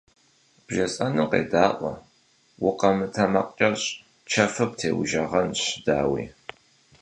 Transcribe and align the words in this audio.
БжесӀэнум 0.65 1.27
къедаӀуэ, 1.31 1.93
укъэмытэмакъкӀэщӀ, 2.67 3.89
чэфыр 4.29 4.67
птеужагъэнщ, 4.71 5.61
дауи. 5.85 6.25